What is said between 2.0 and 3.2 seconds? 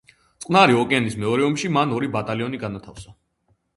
ბატალიონი განათავსა.